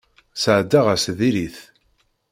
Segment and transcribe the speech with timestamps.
[0.41, 1.57] Sɛeddaɣ ass diri-t.